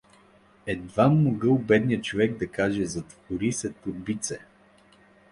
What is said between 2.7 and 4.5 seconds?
Затвори се, торбице!